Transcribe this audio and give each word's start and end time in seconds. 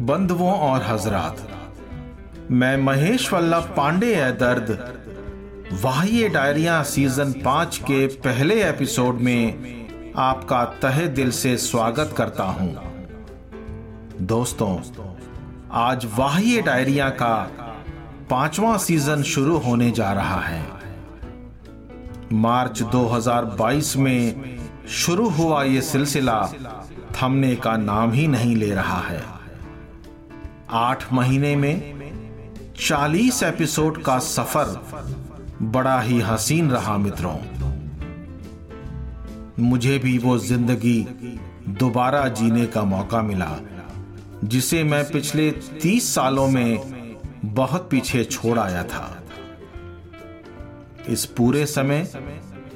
बंधुओं 0.00 0.52
और 0.52 0.82
हजरात, 0.82 1.36
मैं 2.50 2.76
महेश 2.76 3.32
वल्लभ 3.32 3.62
पांडे 3.76 4.14
है 4.14 4.32
दर्द। 4.32 4.68
वाह्य 5.82 6.28
डायरिया 6.28 6.82
सीज़न 6.82 7.32
पाँच 7.32 7.78
के 7.78 8.06
पहले 8.06 8.62
एपिसोड 8.68 9.14
में 9.14 10.12
आपका 10.16 10.64
तहे 10.64 11.06
दिल 11.08 11.30
से 11.30 11.56
स्वागत 11.56 12.14
करता 12.16 12.44
हूँ। 12.44 12.76
दोस्तों, 14.20 14.78
आज 15.70 16.06
वाह्य 16.18 16.62
डायरिया 16.62 17.08
का 17.08 17.34
पांचवा 18.30 18.76
सीज़न 18.76 19.22
शुरू 19.22 19.56
होने 19.56 19.90
जा 19.90 20.12
रहा 20.12 20.40
है। 20.40 20.62
मार्च 22.32 22.82
2022 22.82 23.96
में 23.96 24.58
शुरू 24.88 25.28
हुआ 25.28 25.62
ये 25.62 25.82
सिलसिला 25.82 26.40
थमने 27.16 27.56
का 27.56 27.76
नाम 27.76 28.12
ही 28.12 28.26
नहीं 28.26 28.56
ले 28.56 28.70
रहा 28.70 29.00
है। 29.00 29.37
आठ 30.70 31.12
महीने 31.12 31.56
में 31.56 32.72
चालीस 32.80 33.42
एपिसोड 33.42 34.02
का 34.02 34.18
सफ़र 34.18 34.80
बड़ा 35.62 36.00
ही 36.00 36.20
हसीन 36.20 36.70
रहा 36.70 36.96
मित्रों। 36.98 37.36
मुझे 39.58 39.98
भी 39.98 40.18
वो 40.18 40.38
ज़िंदगी 40.38 41.00
दोबारा 41.68 42.28
जीने 42.28 42.66
का 42.66 42.82
मौका 42.82 43.22
मिला, 43.22 43.58
जिसे 44.44 44.84
मैं 44.84 45.04
पिछले 45.10 45.50
तीस 45.50 46.14
सालों 46.14 46.46
में 46.48 47.16
बहुत 47.44 47.88
पीछे 47.90 48.24
छोड़ 48.24 48.58
आया 48.58 48.82
था। 48.82 49.22
इस 51.08 51.24
पूरे 51.26 51.66
समय 51.66 52.08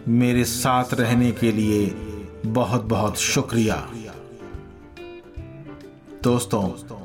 मेरे 0.09 0.45
साथ 0.45 0.95
रहने 0.95 1.31
के 1.33 1.53
लिए 1.53 1.87
बहुत 2.47 2.85
बहुत 2.85 3.19
शुक्रिया। 3.19 3.77
दोस्तों 6.23 7.02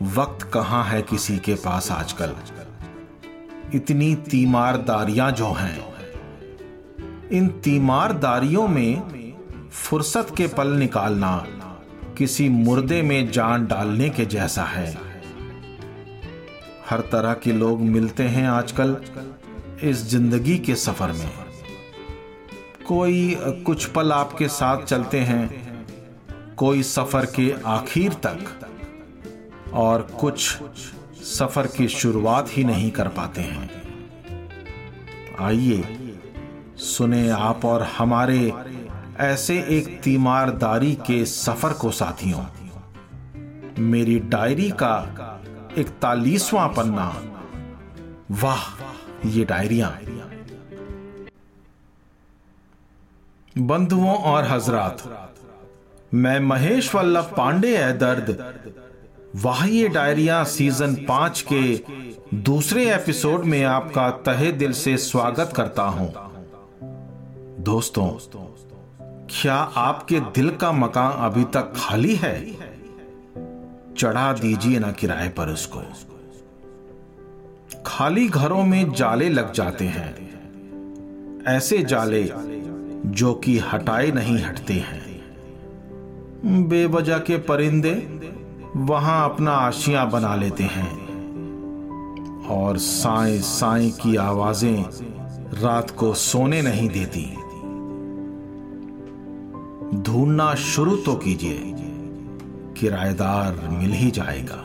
वक्त 0.00 0.42
कहाँ 0.52 0.84
है 0.84 1.00
किसी 1.02 1.36
के 1.38 1.54
पास 1.54 1.90
आजकल? 1.90 2.34
इतनी 3.74 4.14
तीमारदारियाँ 4.30 5.30
जो 5.32 5.52
हैं, 5.52 5.78
इन 7.32 7.48
तीमारदारियों 7.64 8.66
में 8.68 9.32
फुर्सत 9.72 10.32
के 10.36 10.46
पल 10.46 10.68
निकालना 10.68 11.36
किसी 12.18 12.48
मुर्दे 12.48 13.02
में 13.02 13.30
जान 13.30 13.66
डालने 13.66 14.08
के 14.08 14.24
जैसा 14.26 14.64
है। 14.64 14.86
हर 16.90 17.00
तरह 17.12 17.34
के 17.34 17.52
लोग 17.52 17.80
मिलते 17.80 18.22
हैं 18.22 18.46
आजकल 18.48 18.96
इस 19.82 20.04
ज़िंदगी 20.06 20.58
के 20.58 20.74
सफ़र 20.76 21.12
में। 21.12 21.30
कोई 22.88 23.36
कुछ 23.66 23.84
पल 23.86 24.12
आपके 24.12 24.48
साथ 24.48 24.84
चलते 24.84 25.20
हैं, 25.20 25.48
कोई 26.56 26.82
सफ़र 26.82 27.26
के 27.26 27.52
आखिर 27.66 28.14
तक। 28.26 28.69
और 29.72 30.02
कुछ 30.02 30.58
सफ़र 31.22 31.66
की 31.66 31.88
शुरुआत 31.88 32.48
ही 32.50 32.64
नहीं 32.64 32.90
कर 32.90 33.08
पाते 33.08 33.40
हैं। 33.40 33.70
आइए 35.40 36.14
सुने 36.76 37.30
आप 37.30 37.64
और 37.64 37.82
हमारे 37.82 38.52
ऐसे 39.18 39.56
एक 39.68 40.00
तीमारदारी 40.02 40.94
के 40.94 41.24
सफ़र 41.24 41.72
को 41.72 41.90
साथियों। 41.90 42.44
मेरी 43.78 44.18
डायरी 44.18 44.70
का 44.70 45.42
इकतालीसवां 45.78 46.68
पन्ना। 46.68 47.22
वाह, 48.30 48.82
ये 49.28 49.44
डायरिया। 49.44 49.98
बंधुओं 53.58 54.14
और 54.14 54.44
हजरात, 54.44 55.32
मैं 56.14 56.40
महेश 56.40 56.94
वल्लभ 56.94 57.34
पांडे 57.36 57.76
है 57.76 57.98
दर्द 57.98 58.60
वाह्य 59.36 59.88
डायरिया 59.88 60.44
सीज़न 60.44 60.94
पाँच 60.94 61.46
के 61.52 61.80
दूसरे 62.36 62.94
एपिसोड 62.94 63.44
में 63.44 63.64
आपका 63.64 64.10
तहे 64.10 64.52
दिल 64.52 64.72
से 64.72 64.96
स्वागत 64.96 65.52
करता 65.56 65.82
हूँ। 65.82 66.14
दोस्तों, 67.60 68.06
क्या 69.30 69.54
आपके 69.54 70.20
दिल 70.20 70.50
का 70.50 70.72
मकान 70.72 71.12
अभी 71.12 71.44
तक 71.44 71.72
खाली 71.76 72.14
है? 72.14 72.54
चढ़ा 73.98 74.32
दीजिए 74.32 74.78
ना 74.78 74.92
किराए 74.92 75.28
पर 75.28 75.48
उसको। 75.48 75.82
खाली 77.86 78.28
घरों 78.28 78.62
में 78.62 78.92
जाले 78.92 79.28
लग 79.28 79.52
जाते 79.52 79.84
हैं। 79.84 80.30
ऐसे 81.48 81.78
जाले 81.78 82.32
जो 83.06 83.34
कि 83.34 83.58
हटाए 83.58 84.10
नहीं 84.10 84.38
हटते 84.38 84.74
हैं। 84.74 85.20
बेवजह 86.68 87.18
के 87.18 87.36
परिंदे 87.36 88.20
वहाँ 88.76 89.30
अपना 89.30 89.52
आशिया 89.52 90.04
बना 90.04 90.34
लेते 90.36 90.64
हैं। 90.64 91.10
और 92.46 92.78
साए 92.78 93.38
साए 93.38 93.90
की 93.90 94.16
आवाज़ें 94.16 94.84
रात 95.60 95.90
को 95.90 96.14
सोने 96.14 96.62
नहीं 96.62 96.88
देती। 96.88 97.34
ढूंढना 100.02 100.54
शुरू 100.54 100.96
तो 100.96 101.14
कीजिए। 101.14 101.58
किराएदार 102.80 103.68
मिल 103.68 103.92
ही 103.92 104.10
जाएगा। 104.10 104.64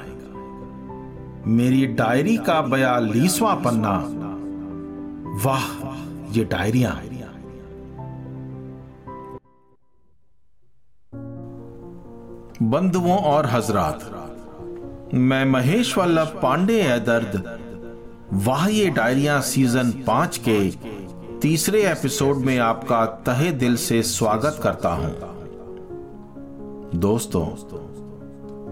मेरी 1.48 1.86
डायरी 1.86 2.38
का 2.38 2.62
बयालीसवां 2.62 3.56
पन्ना। 3.56 4.06
वाह, 5.46 5.96
ये 6.32 6.44
डायरिया। 6.44 7.02
बंधुओं 12.62 13.18
और 13.18 13.46
हजरात। 13.46 14.00
मैं 15.14 15.46
महेश 15.46 15.98
वल्लभ 15.98 16.28
पांडे 16.28 16.82
है 16.82 17.00
दर्द। 17.00 17.60
वाह, 18.34 18.68
ये 18.68 18.90
डायरिया 18.90 19.42
सीज़न 19.42 19.92
पाँच 19.92 20.42
के 20.50 20.72
तीसरे 21.40 21.92
एपिसोड 21.92 22.38
में 22.38 22.60
आपका 22.60 23.06
तहे 23.06 23.52
दिल 23.52 23.76
से 23.76 24.04
स्वागत 24.04 24.60
करता 24.64 24.90
हूँ। 24.90 25.16
दोस्तों, 26.96 27.46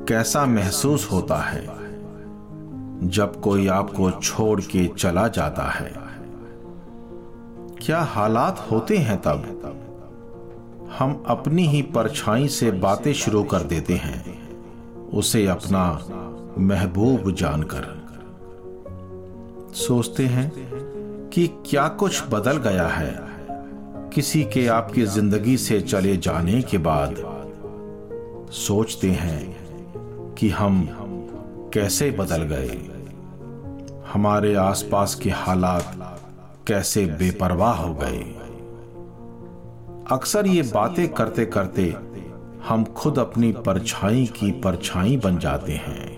कैसा 0.05 0.45
महसूस 0.45 1.11
होता 1.11 1.35
है 1.35 1.67
जब 3.07 3.41
कोई 3.41 3.67
आपको 3.67 4.11
छोड़ 4.11 4.61
के 4.61 4.87
चला 4.87 5.27
जाता 5.27 5.63
है? 5.63 5.93
क्या 7.81 8.01
हालात 8.01 8.67
होते 8.71 8.97
हैं 8.97 9.21
तब 9.21 9.61
तब? 9.63 9.82
हम 10.99 11.23
अपनी 11.27 11.67
ही 11.67 11.81
परछाई 11.81 12.47
से 12.47 12.71
बातें 12.71 13.13
शुरू 13.13 13.43
कर 13.43 13.63
देते 13.63 13.93
हैं। 13.93 14.49
उसे 15.09 15.47
अपना 15.47 16.05
महबूब 16.59 17.31
जानकर। 17.31 18.03
सोचते 19.75 20.25
हैं 20.25 20.51
कि 21.29 21.47
क्या 21.47 21.87
कुछ 21.87 22.23
बदल 22.29 22.57
गया 22.57 22.87
है। 22.87 23.15
किसी 24.13 24.43
के 24.43 24.67
आपकी 24.67 25.05
ज़िंदगी 25.05 25.57
से 25.57 25.81
चले 25.81 26.17
जाने 26.17 26.61
के 26.61 26.77
बाद 26.77 27.15
सोचते 28.51 29.11
हैं 29.11 29.55
कि 30.35 30.49
हम 30.49 30.87
कैसे 31.73 32.11
बदल 32.11 32.43
गए। 32.43 32.89
हमारे 34.13 34.55
आसपास 34.55 35.15
के 35.15 35.29
हालात 35.29 35.97
कैसे 36.67 37.05
बेपरवाह 37.05 37.75
हो 37.75 37.93
गए। 37.93 38.42
अक्सर 40.11 40.47
ये 40.47 40.61
बातें 40.61 41.13
करते 41.13 41.45
करते 41.45 41.95
हम 42.67 42.83
खुद 42.83 43.19
अपनी 43.19 43.51
परछाई 43.51 44.25
की 44.25 44.51
परछाई 44.51 45.17
बन 45.17 45.37
जाते 45.37 45.73
हैं। 45.73 46.17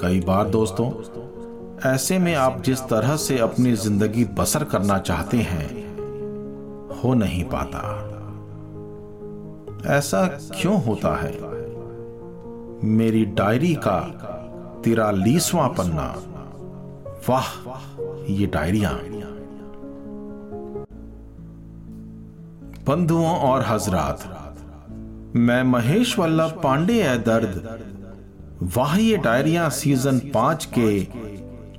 कई 0.00 0.20
बार 0.20 0.48
दोस्तों, 0.48 0.90
ऐसे 1.94 2.18
में 2.18 2.34
आप 2.34 2.62
जिस 2.62 2.80
तरह 2.80 3.16
से 3.16 3.38
अपनी 3.38 3.72
ज़िंदगी 3.72 4.24
बसर 4.24 4.64
करना 4.64 4.98
चाहते 4.98 5.36
हैं, 5.36 5.68
हो 6.96 7.14
नहीं 7.14 7.44
पाता। 7.44 7.82
ऐसा 9.96 10.26
क्यों 10.26 10.82
होता 10.82 11.16
है? 11.16 11.32
मेरी 12.84 13.24
डायरी 13.24 13.74
का 13.74 13.98
तिरालीसवां 14.84 15.68
पन्ना। 15.68 16.14
वाह, 17.28 17.46
ये 18.32 18.46
डायरिया। 18.46 19.00
बंधुओं 22.90 23.36
और 23.36 23.64
हजरात, 23.66 24.22
मैं 25.36 25.62
महेश 25.62 26.18
वल्लभ 26.18 26.60
पांडे 26.64 27.02
है 27.02 27.22
दर्द 27.22 27.80
वाह 28.76 29.16
डायरिया 29.16 29.68
सीज़न 29.68 30.18
पाँच 30.18 30.68
के 30.78 31.08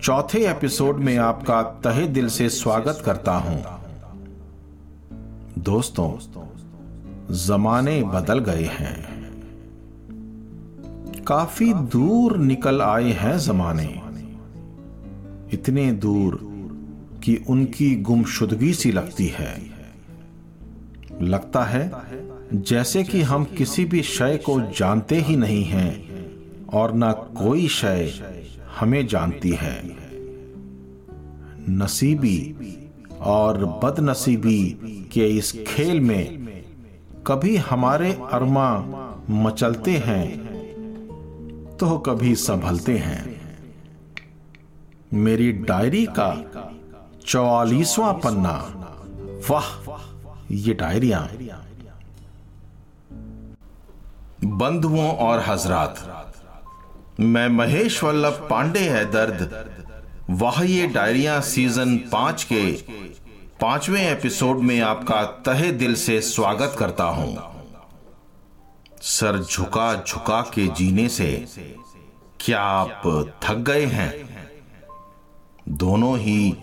चौथे 0.01 0.51
एपिसोड 0.51 0.97
में 0.97 1.17
आपका 1.17 1.61
तहे 1.61 2.07
दिल 2.07 2.27
से 2.27 2.49
स्वागत 2.49 3.03
करता 3.05 3.31
हूँ। 3.31 3.63
दोस्तों, 5.59 6.11
जमाने 7.31 8.03
बदल 8.03 8.39
गए 8.39 8.69
हैं। 8.71 9.21
काफ़ी 11.27 11.73
दूर 11.73 12.37
निकल 12.37 12.81
आए 12.81 13.11
हैं 13.11 13.37
जमाने। 13.37 14.01
इतने 15.53 15.91
दूर 15.91 16.39
कि 17.23 17.45
उनकी 17.49 17.95
गुमशुदगी 17.95 18.73
सी 18.73 18.91
लगती 18.91 19.27
है। 19.27 19.80
लगता 21.21 21.63
है, 21.63 21.91
जैसे 22.53 23.03
कि 23.03 23.21
हम 23.21 23.43
किसी 23.57 23.85
भी 23.85 24.01
शय 24.01 24.37
को 24.37 24.59
जानते 24.77 25.15
ही 25.15 25.35
नहीं 25.35 25.63
हैं, 25.63 26.67
और 26.67 26.93
ना 26.93 27.11
कोई 27.11 27.67
शय 27.67 28.11
हमें 28.79 29.07
जानती 29.07 29.49
है। 29.49 29.75
नसीबी 31.69 32.55
और 33.21 33.65
बदनसीबी 33.83 34.63
के 35.13 35.27
इस 35.27 35.51
खेल 35.67 35.99
में 35.99 36.63
कभी 37.27 37.55
हमारे 37.55 38.11
अरमा 38.31 38.69
मचलते 39.29 39.91
हैं 39.91 40.25
तो 41.79 41.97
कभी 41.97 42.35
संभलते 42.35 42.97
हैं। 42.97 43.21
मेरी 45.13 45.51
डायरी 45.51 46.05
का 46.05 46.29
चौवालीसवां 47.27 48.13
पन्ना, 48.13 48.57
वाह! 49.49 49.69
ये 50.51 50.73
डायरिया। 50.73 51.19
बंधुओं 54.43 55.09
और 55.09 55.39
हजरात, 55.39 56.33
मैं 57.19 57.47
महेश 57.49 58.03
वल्लभ 58.03 58.47
पांडे 58.49 58.79
है 58.79 59.05
दर्द। 59.11 59.71
वह 60.29 60.63
ये 60.63 60.87
डायरिया 60.87 61.39
सीज़न 61.41 61.97
पाँच 61.97 62.43
के 62.43 62.71
पाँचवें 63.61 64.01
एपिसोड 64.01 64.57
में 64.57 64.79
आपका 64.81 65.23
तहे 65.23 65.71
दिल 65.71 65.95
से 65.95 66.21
स्वागत 66.21 66.75
करता 66.79 67.03
हूँ। 67.03 67.37
सर 69.01 69.39
झुका 69.43 70.03
झुका 70.07 70.41
के 70.41 70.67
जीने 70.67 71.09
से 71.09 71.47
क्या 72.39 72.61
आप 72.61 73.01
थक 73.43 73.55
गए 73.55 73.85
हैं? 73.85 74.13
दोनों 75.69 76.17
ही 76.17 76.53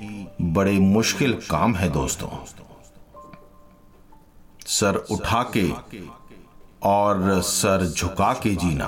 बड़े 0.43 0.79
मुश्किल 0.79 1.32
काम 1.50 1.75
है 1.75 1.88
दोस्तों। 1.88 2.29
सर 4.69 4.97
उठा 5.11 5.43
के 5.56 5.69
और 6.82 7.41
सर 7.43 7.87
झुका 7.87 8.32
के 8.32 8.55
जीना। 8.55 8.87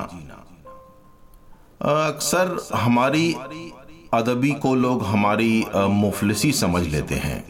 अक्सर 2.06 2.56
हमारी 2.74 3.32
अदबी 4.14 4.50
को 4.54 4.74
लोग 4.74 5.04
हमारी 5.04 5.64
मुफलिसी 5.74 6.52
समझ 6.52 6.82
लेते 6.86 7.14
हैं। 7.14 7.44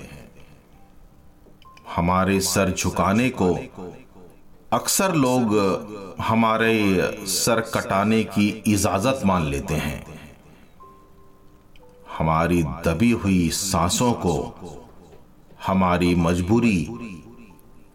हमारे 1.96 2.40
सर 2.40 2.70
झुकाने 2.70 3.28
को 3.42 3.52
अक्सर 4.72 5.14
लोग 5.14 5.54
हमारे 6.20 6.74
सर 7.26 7.60
कटाने 7.74 8.22
की 8.24 8.48
इजाज़त 8.66 9.22
मान 9.26 9.46
लेते 9.46 9.74
हैं। 9.74 10.04
हमारी 12.18 12.62
दबी 12.62 13.10
हुई 13.10 13.48
सांसों 13.50 14.12
को, 14.12 14.36
हमारी 15.66 16.14
मजबूरी 16.14 16.78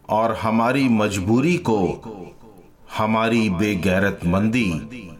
और 0.08 0.34
हमारी 0.36 0.88
मजबूरी 0.88 1.56
को 1.56 1.78
हमारी 2.96 3.50
बेगैरतमंदी 3.50 4.70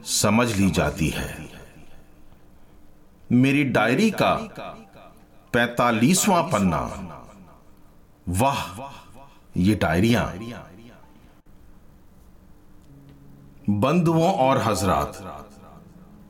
समझ 0.05 0.57
ली 0.57 0.71
जाती 0.71 1.09
है। 1.09 1.49
मेरी 3.33 3.65
डायरी 3.65 4.11
का 4.11 4.35
पैतालीसवां 5.53 6.43
पन्ना। 6.43 6.83
वाह, 8.29 8.61
ये 9.57 9.75
डायरिया। 9.75 10.23
बंधुओं 13.71 14.33
और 14.33 14.59
हजरात, 14.59 15.49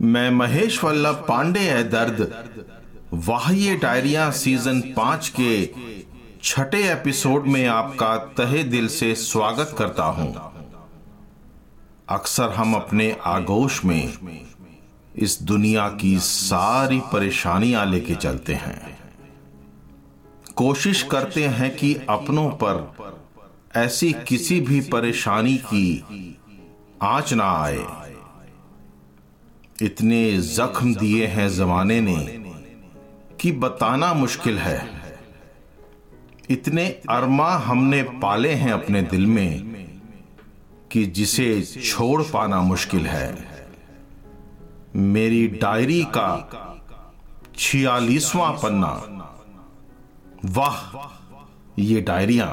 मैं 0.02 0.31
महेश 0.31 0.85
वल्लभ 0.85 1.25
पांडे 1.29 1.61
है 1.61 1.82
दर्द। 1.91 2.20
वाह, 3.14 3.50
ये 3.52 3.76
डायरिया 3.76 4.31
सीज़न 4.31 4.81
पाँच 4.81 5.29
के 5.41 5.64
छठे 6.46 6.93
एपिसोड 6.93 7.46
में 7.46 7.66
आपका 7.66 8.16
तहे 8.16 8.64
दिल 8.64 8.88
से 8.88 9.14
स्वागत 9.14 9.75
करता 9.78 10.04
हूँ। 10.04 10.52
अक्सर 12.08 12.50
हम 12.50 12.75
अपने 12.75 13.16
आगोश 13.25 13.84
में 13.84 14.12
इस 15.16 15.43
दुनिया 15.43 15.88
की 15.88 16.19
सारी 16.19 17.00
परेशानियाँ 17.12 17.87
लेके 17.87 18.14
चलते 18.14 18.54
हैं। 18.54 18.98
कोशिश 20.56 21.02
करते 21.02 21.46
हैं 21.46 21.76
कि 21.76 21.94
अपनों 21.94 22.50
पर 22.50 22.94
ऐसी 23.76 24.12
किसी 24.12 24.60
भी 24.60 24.81
परेशानी 24.81 25.56
की 25.56 26.04
आँच 27.02 27.32
ना 27.32 27.62
आए। 27.62 27.87
इतने 29.82 30.38
जख्म 30.38 30.94
दिए 30.94 31.26
हैं 31.26 31.49
जमाने 31.49 32.00
ने 32.00 32.42
कि 33.40 33.52
बताना 33.52 34.14
मुश्किल 34.14 34.58
है। 34.58 34.95
इतने 36.50 36.87
अरमा 37.10 37.50
हमने 37.56 38.02
पाले 38.02 38.52
हैं 38.52 38.72
अपने 38.72 39.02
दिल 39.02 39.26
में 39.26 39.87
कि 40.90 41.04
जिसे 41.06 41.62
छोड़ 41.62 42.22
पाना 42.22 42.60
मुश्किल 42.60 43.06
है। 43.06 43.26
मेरी 44.96 45.46
डायरी 45.48 46.02
का 46.04 46.28
छियालीसवां 47.58 48.52
पन्ना। 48.52 48.93
वाह, 50.44 50.76
ये 51.78 52.00
डायरिया। 52.00 52.46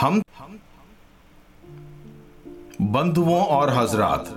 हम 0.00 0.22
बंधुओं 2.82 3.42
और 3.42 3.70
हजरात, 3.70 4.34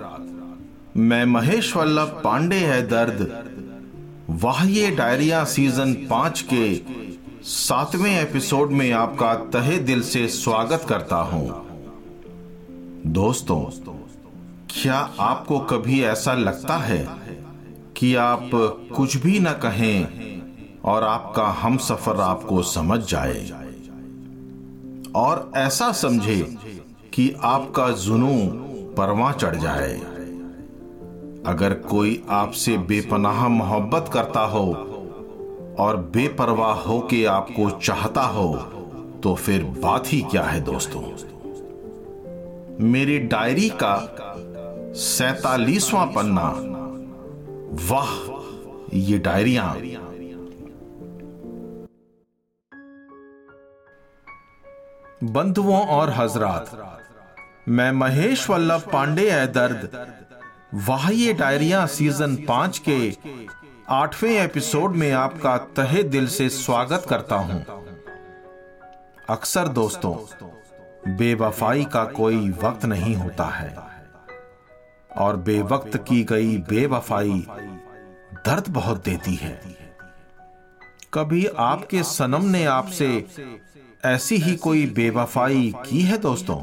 मैं 0.96 1.24
महेश 1.24 1.76
वल्लभ 1.76 2.20
पांडे 2.24 2.56
है 2.56 2.86
दर्द 2.88 3.20
वाह, 4.30 4.64
ये 4.64 4.90
डायरिया 4.90 5.44
सीज़न 5.44 5.94
पाँच 6.10 6.44
के 6.52 6.64
सातवें 7.44 8.22
एपिसोड 8.22 8.70
में 8.70 8.92
आपका 8.92 9.34
तहे 9.34 9.78
दिल 9.78 10.02
से 10.02 10.28
स्वागत 10.28 10.86
करता 10.88 11.16
हूँ। 11.16 11.48
दोस्तों, 13.06 13.58
क्या 14.70 15.10
आपको 15.20 15.58
कभी 15.58 16.02
ऐसा 16.02 16.34
लगता 16.34 16.76
है 16.76 17.08
कि 17.96 18.14
आप 18.14 18.50
कुछ 18.96 19.16
भी 19.16 19.40
ना 19.40 19.52
कहें 19.52 20.06
और 20.84 21.02
आपका 21.04 21.46
हम 21.46 21.76
सफ़र 21.76 22.20
आपको 22.20 22.62
समझ 22.62 23.00
जाए? 23.00 23.50
और 25.14 25.52
ऐसा 25.56 25.92
समझे 25.92 26.56
कि 27.14 27.34
आपका 27.42 27.90
जुनू 27.90 28.46
परवा 28.94 29.32
चढ़ 29.32 29.56
जाए। 29.56 29.94
अगर 31.46 31.74
कोई 31.74 32.24
आपसे 32.30 32.78
बेपनाह 32.78 33.48
मोहब्बत 33.48 34.10
करता 34.12 34.40
हो 34.40 34.88
और 35.78 35.96
बेपरवाह 35.96 36.80
हो 36.80 37.00
के 37.00 37.24
आपको 37.24 37.70
चाहता 37.78 38.22
हो 38.22 38.54
तो 39.22 39.34
फिर 39.34 39.64
बात 39.64 40.04
ही 40.06 40.20
क्या 40.22 40.42
है 40.42 40.60
दोस्तों? 40.60 41.02
मेरी 42.80 43.18
डायरी 43.18 43.68
का 43.82 43.96
सैतालीसवां 44.96 46.06
पन्ना। 46.06 46.48
वाह, 47.90 48.10
ये 48.94 49.18
डायरिया। 49.18 49.66
बंधुओं 55.24 55.86
और 55.88 56.10
हजरात, 56.10 56.70
मैं 57.68 57.90
महेश 57.92 58.48
वल्लभ 58.50 58.82
पांडे 58.92 59.30
है 59.30 59.46
दर्द। 59.52 59.88
वाह, 60.88 61.10
ये 61.10 61.32
डायरिया 61.32 61.86
सीज़न 61.86 62.36
पाँच 62.36 62.78
के 62.78 62.98
आठवें 63.88 64.30
एपिसोड 64.30 64.90
में 64.90 65.12
आपका 65.12 65.56
तहे 65.58 66.02
दिल 66.02 66.26
से 66.28 66.48
स्वागत 66.48 67.06
करता 67.08 67.36
हूँ। 67.36 67.64
अक्सर 69.30 69.68
दोस्तों, 69.68 70.14
बेवफाई 71.16 71.84
का 71.84 72.04
कोई 72.04 72.50
वक्त 72.50 72.84
नहीं 72.84 73.16
होता 73.16 73.44
है 73.44 73.76
और 75.18 75.36
बेवक्त 75.36 75.96
की 75.96 76.24
गई 76.24 76.58
बेवफाई 76.58 77.46
दर्द 78.46 78.64
बहुत 78.68 79.04
देती 79.04 79.34
है। 79.34 79.62
कभी 81.14 81.46
आपके 81.46 82.02
सनम 82.02 82.44
ने 82.44 82.64
आपसे 82.64 83.26
ऐसी 84.04 84.36
ही 84.36 84.56
कोई 84.56 84.86
बेवफाई 84.86 85.74
की 85.90 86.00
है 86.00 86.18
दोस्तों? 86.18 86.60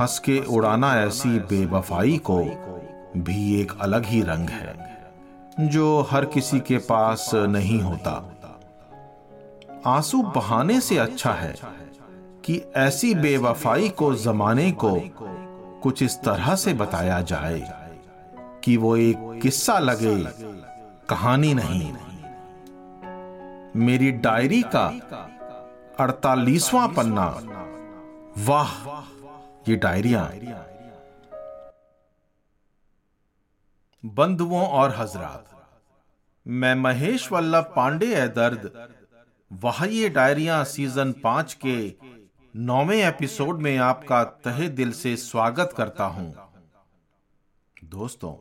हंस 0.00 0.18
के 0.18 0.40
उड़ाना 0.40 1.00
ऐसी 1.00 1.38
बेवफाई 1.38 2.20
को 2.30 2.38
भी 3.16 3.60
एक 3.60 3.72
अलग 3.80 4.04
ही 4.04 4.22
रंग 4.22 4.48
है। 4.48 4.85
जो 5.60 6.02
हर 6.10 6.24
किसी 6.24 6.60
के 6.60 6.78
पास 6.78 7.30
नहीं 7.34 7.80
होता। 7.80 8.32
आँसू 9.86 10.22
बहाने 10.22 10.80
से 10.80 10.98
अच्छा 10.98 11.32
है 11.32 11.54
कि 12.44 12.62
ऐसी 12.76 13.14
बेवफाई 13.14 13.88
को 13.88 14.14
जमाने 14.14 14.72
को 14.72 15.00
कुछ 15.82 16.02
इस 16.02 16.18
तरह 16.20 16.54
से 16.54 16.74
बताया 16.74 17.20
जाए 17.20 17.72
कि 18.64 18.76
वो 18.76 18.96
एक 18.96 19.40
किस्सा 19.42 19.78
लगे, 19.78 20.24
कहानी 21.08 21.54
नहीं। 21.54 21.92
मेरी 23.76 24.12
डायरी 24.12 24.62
का 24.62 24.86
अड़तालीसवां 26.00 26.88
पन्ना। 26.88 27.26
वाह, 28.38 28.72
ये 29.70 29.76
डायरिया। 29.76 30.32
बंधुओं 34.04 34.66
और 34.68 34.94
हजरात। 34.96 35.50
मैं 36.46 36.74
महेश 36.74 37.32
वल्लभ 37.32 37.72
पांडे 37.76 38.14
है 38.16 38.28
दर्द। 38.28 38.94
वाह 39.52 39.84
ये 39.84 40.08
डायरिया 40.08 40.64
सीज़न 40.64 41.12
पाँच 41.12 41.54
के 41.66 41.94
नौवें 42.54 42.96
एपिसोड 42.96 43.60
में 43.60 43.76
आपका 43.78 44.22
तहे 44.24 44.68
दिल 44.68 44.92
से 44.92 45.16
स्वागत 45.16 45.74
करता 45.76 46.04
हूँ। 46.04 46.34
दोस्तों, 47.84 48.34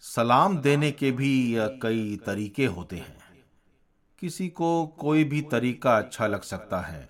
सलाम 0.00 0.58
देने 0.58 0.90
के 0.90 1.10
भी 1.10 1.56
कई 1.82 2.16
तरीके 2.26 2.66
होते 2.66 2.96
हैं। 2.96 3.18
किसी 4.18 4.48
को 4.48 4.86
कोई 4.86 5.24
भी 5.24 5.42
तरीका 5.42 5.96
अच्छा 5.98 6.26
लग 6.26 6.42
सकता 6.42 6.80
है। 6.80 7.08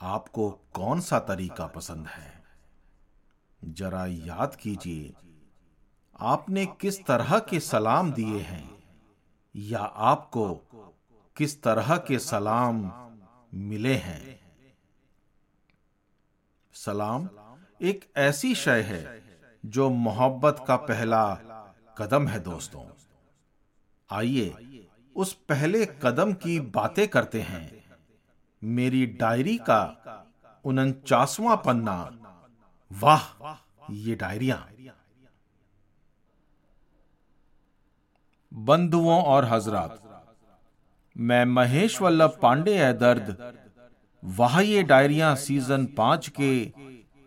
आपको 0.00 0.50
कौन 0.50 1.00
सा 1.00 1.18
तरीका 1.18 1.66
पसंद 1.66 2.06
है? 2.06 2.42
जरा 3.64 4.06
याद 4.06 4.54
कीजिए। 4.54 5.12
आपने 6.20 6.66
किस 6.66 7.04
तरह 7.04 7.38
के 7.38 7.60
सलाम 7.60 8.12
दिए 8.12 8.38
हैं? 8.38 8.82
या 9.56 9.80
आपको 9.80 10.54
किस 11.36 11.62
तरह 11.62 11.96
के 11.96 12.18
सलाम 12.18 12.92
मिले 13.54 13.94
हैं? 13.94 14.40
सलाम 16.74 17.28
एक 17.82 18.12
ऐसी 18.16 18.54
शय 18.54 18.82
है 18.82 19.22
जो 19.66 19.90
मोहब्बत 19.90 20.64
का 20.68 20.76
पहला 20.76 21.34
कदम 21.98 22.28
है 22.28 22.40
दोस्तों। 22.40 22.84
आइए 24.10 24.88
उस 25.16 25.32
पहले 25.32 25.86
कदम 26.02 26.32
की 26.32 26.60
बातें 26.60 27.08
करते 27.08 27.40
हैं। 27.40 27.84
मेरी 28.64 29.06
डायरी 29.06 29.58
का 29.58 29.82
उनचासवां 30.64 31.56
पन्ना। 31.56 32.10
वाह, 32.92 33.54
ये 33.90 34.14
डायरिया। 34.14 34.68
बंधुओं 38.52 39.22
और 39.22 39.44
हजरात। 39.44 39.98
मैं 41.16 41.44
महेश 41.44 42.00
वल्लभ 42.02 42.38
पांडे 42.42 42.78
है 42.78 42.98
दर्द। 42.98 43.54
वह 44.24 44.60
ये 44.60 44.82
डायरिया 44.82 45.34
सीज़न 45.34 45.86
पाँच 45.86 46.28
के 46.40 46.72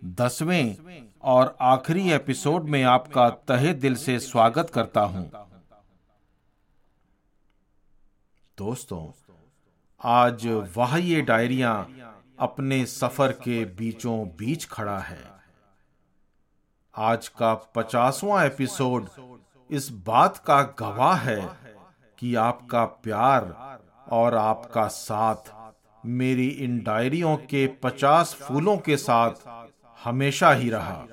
दसवें 0.03 0.75
और 1.21 1.55
आखिरी 1.61 2.11
एपिसोड 2.11 2.63
में 2.63 2.83
आपका 2.83 3.29
तहे 3.29 3.73
दिल 3.73 3.95
से 3.95 4.19
स्वागत 4.19 4.69
करता 4.69 5.01
हूँ। 5.01 5.31
दोस्तों, 8.57 9.11
आज 10.01 10.47
वह 10.77 10.97
ये 10.97 11.21
डायरिया 11.21 11.87
अपने 12.39 12.85
सफ़र 12.85 13.31
के 13.31 13.65
बीचों 13.65 14.27
बीच 14.27 14.65
खड़ा 14.65 14.99
है। 14.99 15.19
आज 16.95 17.27
का 17.27 17.53
पचासवां 17.53 18.45
एपिसोड 18.45 19.07
इस 19.69 19.89
बात 20.05 20.37
का 20.37 20.61
गवाह 20.79 21.15
है 21.19 21.41
कि 22.19 22.33
आपका 22.35 22.83
प्यार 22.85 23.43
और 24.07 24.35
आपका 24.35 24.87
साथ 24.87 25.53
मेरी 26.03 26.47
इन 26.47 26.79
डायरियों 26.79 27.35
के 27.45 27.65
पचास 27.83 28.33
फूलों 28.33 28.77
के 28.77 28.97
साथ 28.97 29.47
हमेशा 29.99 30.51
ही 30.51 30.69
रहा। 30.69 31.05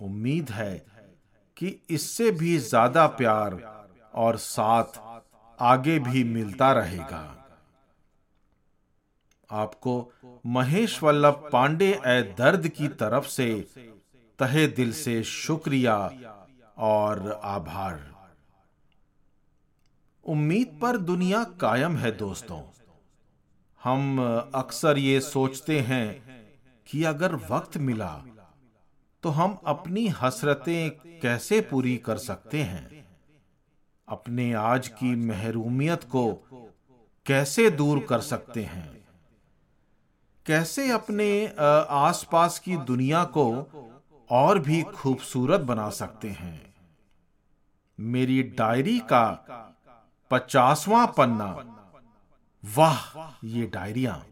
उम्मीद 0.00 0.50
है 0.50 0.74
कि 1.56 1.78
इससे 1.90 2.30
भी 2.32 2.56
ज़्यादा 2.58 3.06
प्यार 3.06 3.58
और 4.14 4.36
साथ 4.36 5.00
आगे 5.58 5.98
भी 5.98 6.24
मिलता 6.24 6.72
रहेगा। 6.72 7.22
आपको 9.50 10.12
महेश 10.46 11.02
वल्लभ 11.02 11.48
पांडे 11.52 11.90
ए 12.06 12.22
दर्द 12.38 12.68
की 12.68 12.88
तरफ़ 12.94 13.26
से 13.26 13.48
तहे 14.38 14.66
दिल 14.66 14.92
से 14.92 15.22
शुक्रिया 15.22 15.96
और 16.78 17.40
आभार। 17.44 18.00
उम्मीद 20.26 20.78
पर 20.82 20.96
दुनिया 20.96 21.42
कायम 21.60 21.96
है 21.96 22.10
दोस्तों। 22.12 22.62
हम 23.80 24.20
अक्सर 24.54 24.98
ये 24.98 25.20
सोचते 25.20 25.80
हैं 25.80 26.06
कि 26.86 27.04
अगर 27.04 27.34
वक्त 27.50 27.76
मिला 27.78 28.12
तो 29.22 29.30
हम 29.30 29.58
अपनी 29.66 30.06
हसरतें 30.08 30.90
कैसे 31.20 31.60
पूरी 31.60 31.96
कर 31.96 32.18
सकते 32.18 32.62
हैं? 32.62 33.04
अपने 34.08 34.52
आज 34.52 34.88
की 34.88 35.14
महरूमियत 35.16 36.04
को 36.04 36.24
कैसे 37.26 37.70
दूर 37.70 38.00
कर 38.08 38.20
सकते 38.20 38.64
हैं? 38.64 39.06
कैसे 40.46 40.90
अपने 40.90 41.30
आसपास 41.88 42.58
की 42.58 42.76
दुनिया 42.76 43.24
को 43.24 43.46
और 44.30 44.58
भी 44.58 44.82
खूबसूरत 44.82 45.60
बना 45.60 45.90
सकते 45.90 46.30
हैं। 46.30 46.74
मेरी 48.00 48.42
डायरी 48.42 48.98
का 48.98 49.30
पचासवां 50.30 51.06
पन्ना। 51.06 51.80
वाह 52.64 53.30
ये 53.46 53.66
डायरिया। 53.66 54.24